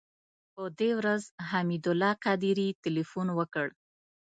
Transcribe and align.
په 0.53 0.63
دې 0.79 0.89
ورځ 0.99 1.23
حمید 1.49 1.83
الله 1.91 2.13
قادري 2.25 2.67
تیلفون 2.83 3.27
وکړ. 3.33 3.67